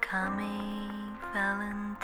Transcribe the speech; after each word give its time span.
coming 0.00 0.90
Valentine. 1.34 2.00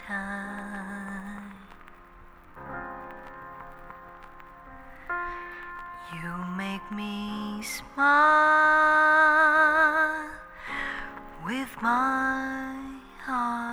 You 6.13 6.33
make 6.59 6.93
me 6.93 7.63
smile 7.63 7.97
with 11.47 11.71
my 11.81 12.77
heart. 13.25 13.66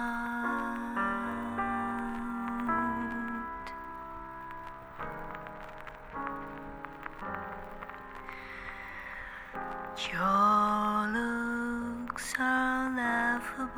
Your 9.96 11.07
looks 11.14 12.33
are 12.39 12.89
laughable. 12.96 13.70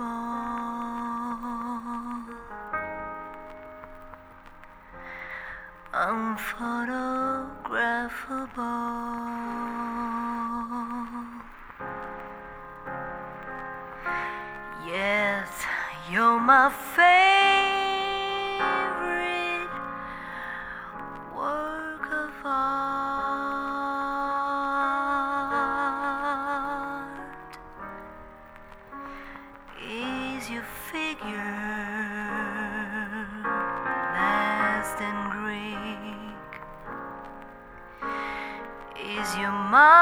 Unphotographable. 5.93 6.55
Yes, 14.87 15.49
you're 16.09 16.39
my 16.39 16.69
favorite 16.95 17.64
Is 30.45 30.51
your 30.51 30.69
figure 30.91 31.57
less 34.13 34.93
than 34.99 35.29
Greek? 35.31 36.61
Is 38.95 39.37
your 39.37 39.51
mouth 39.51 39.97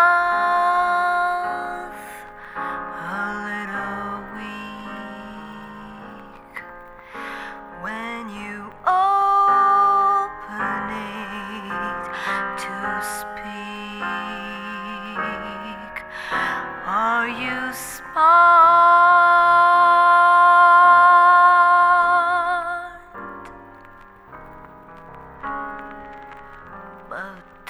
a 2.57 3.25
little 3.47 4.19
weak 4.35 4.65
when 7.81 8.27
you 8.35 8.73
open 8.85 9.31
it 11.71 12.03
to 12.59 12.75
speak? 13.01 14.03
Are 16.85 17.29
you 17.29 17.73
smart? 17.73 19.12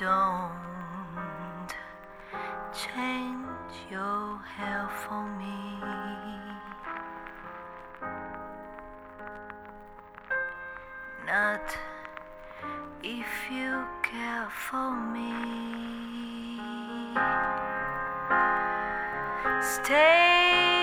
Don't 0.04 1.72
change 2.74 3.74
your 3.90 4.38
hair 4.56 4.90
for 5.02 5.24
me. 5.40 5.80
Not 11.26 11.78
if 13.02 13.32
you 13.50 13.86
care 14.02 14.50
for 14.50 14.92
me. 15.14 16.60
Stay 19.62 20.83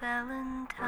Valentine. 0.00 0.78